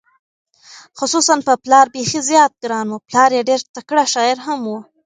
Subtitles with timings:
[0.97, 4.71] خصوصا په پلار بېخي زیات ګران و، پلار یې ډېر تکړه شاعر هم و،